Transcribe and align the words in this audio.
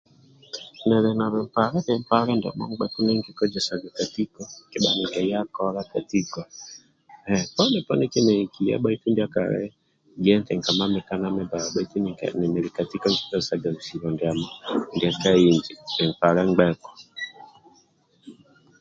Nili 0.87 1.11
na 1.19 1.25
bimpale 1.33 1.77
bimpale 1.87 2.31
ngbeku 2.71 2.97
ndie 3.01 3.15
nikikozesaga 3.15 3.87
ka 3.97 4.05
tiko 4.13 4.41
kedha 4.71 4.89
nili 4.91 5.07
kayami 5.13 5.51
ka 5.91 5.99
tiko 6.09 6.41
poni 7.55 7.79
poni 7.87 8.05
kindie 8.11 8.35
nikiya 8.39 8.75
bhaitu 8.83 9.07
ndia 9.09 9.33
kalib 9.33 9.73
eti 10.39 10.51
nikamamikani 10.57 11.27
bba 11.47 11.57
bhaitu 11.73 11.95
ninili 12.39 12.69
ka 12.75 12.83
tiko 12.89 13.07
nikikozesaga 13.09 13.67
bisibo 13.75 14.07
ndiamo 14.13 14.47
ndia 14.95 15.11
ka 15.21 15.31
inji 15.47 15.73
bimpale 15.95 16.41
ngbeku 16.49 16.89